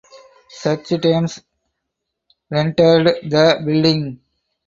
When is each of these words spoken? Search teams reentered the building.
Search 0.49 0.89
teams 0.99 1.41
reentered 2.49 3.05
the 3.29 3.61
building. 3.63 4.19